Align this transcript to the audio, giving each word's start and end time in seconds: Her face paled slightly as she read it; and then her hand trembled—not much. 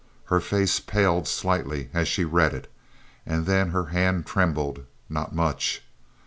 Her 0.33 0.39
face 0.39 0.79
paled 0.79 1.27
slightly 1.27 1.91
as 1.93 2.07
she 2.07 2.25
read 2.25 2.55
it; 2.55 2.71
and 3.23 3.45
then 3.45 3.69
her 3.69 3.85
hand 3.93 4.25
trembled—not 4.25 5.35
much. 5.35 5.83